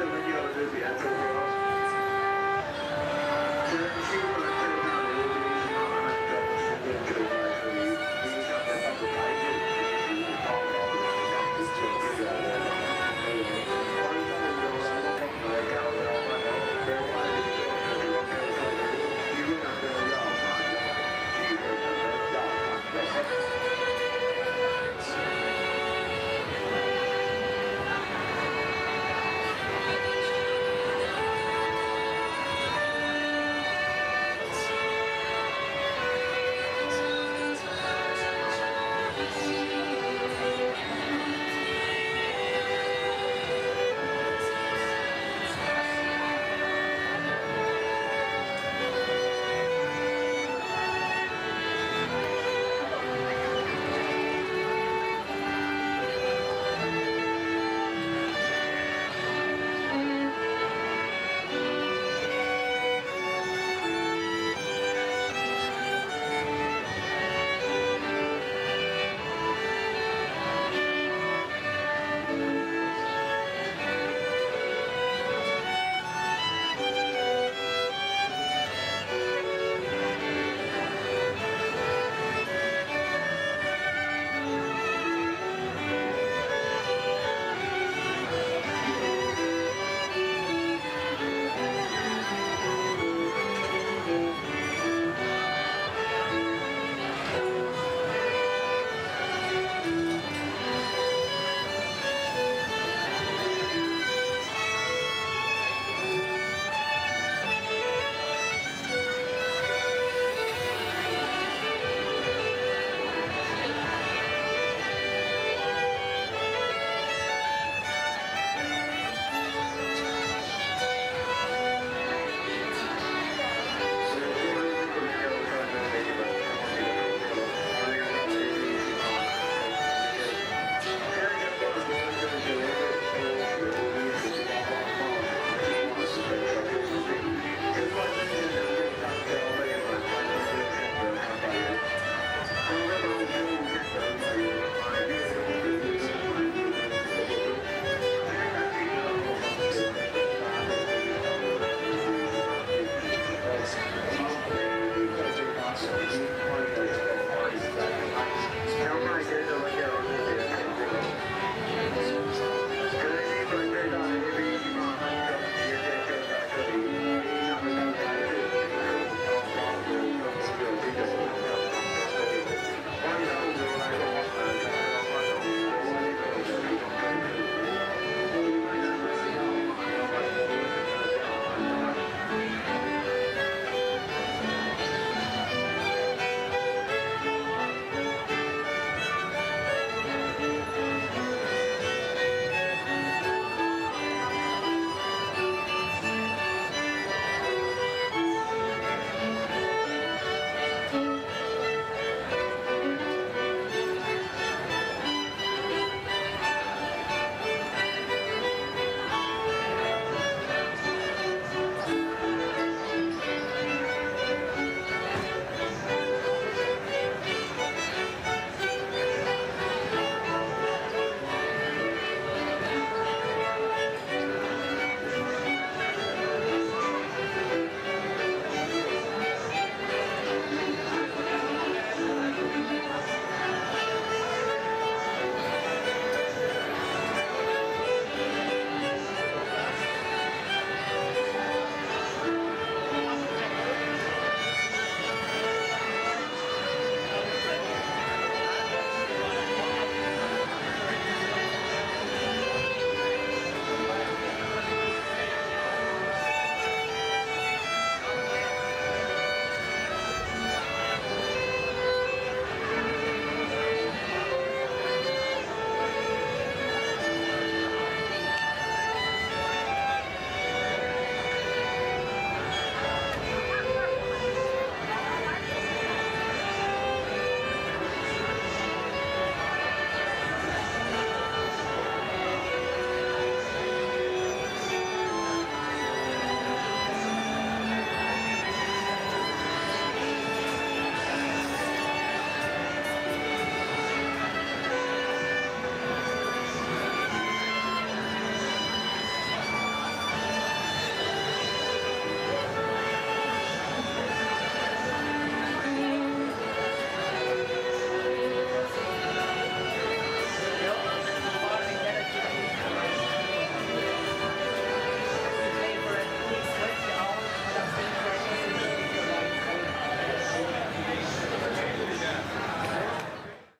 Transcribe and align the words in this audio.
the. 0.00 1.29